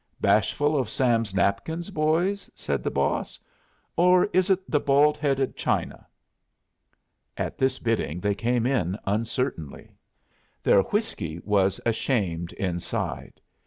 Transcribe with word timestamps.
"Bashful 0.19 0.75
of 0.75 0.89
Sam's 0.89 1.35
napkins, 1.35 1.91
boys?" 1.91 2.49
said 2.55 2.81
the 2.81 2.89
boss. 2.89 3.39
"Or 3.95 4.25
is 4.33 4.49
it 4.49 4.67
the 4.67 4.79
bald 4.79 5.15
headed 5.15 5.55
china?" 5.55 6.07
At 7.37 7.59
this 7.59 7.77
bidding 7.77 8.19
they 8.19 8.33
came 8.33 8.65
in 8.65 8.97
uncertainly. 9.05 9.93
Their 10.63 10.81
whiskey 10.81 11.39
was 11.45 11.79
ashamed 11.85 12.51
inside. 12.53 13.39